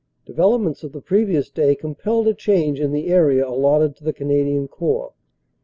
Developments 0.25 0.83
of 0.83 0.93
the 0.93 0.99
previous 0.99 1.47
day 1.51 1.75
compelled 1.75 2.27
a 2.27 2.33
change 2.33 2.79
in 2.79 2.91
the 2.91 3.09
area 3.09 3.47
allotted 3.47 3.95
to 3.97 4.03
the 4.03 4.11
Canadian 4.13 4.67
Corps. 4.67 5.13